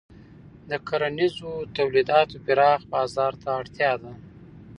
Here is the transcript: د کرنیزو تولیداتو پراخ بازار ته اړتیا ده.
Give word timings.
د 0.69 0.71
کرنیزو 0.87 1.53
تولیداتو 1.75 2.37
پراخ 2.45 2.81
بازار 2.93 3.33
ته 3.41 3.49
اړتیا 3.59 3.91
ده. 4.01 4.11